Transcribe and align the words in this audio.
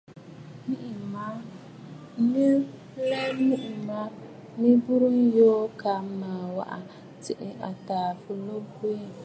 Mə̀ 2.29 2.49
lɛ 3.09 3.21
miʼì 3.47 3.71
ma 3.87 3.99
mɨ 4.59 4.69
burə̀ 4.83 5.15
yoo 5.37 5.63
kaa 5.81 6.01
mə 6.19 6.29
waʼà 6.57 6.77
tsiʼì 7.21 7.49
àtàà 7.69 8.07
fɨlo 8.21 8.53
bwiî. 8.71 8.99